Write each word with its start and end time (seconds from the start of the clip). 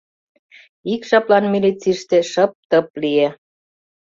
Ик 0.93 1.01
жаплан 1.09 1.45
милицийыште 1.53 2.17
шып-тып 2.31 2.87
лие. 3.01 3.29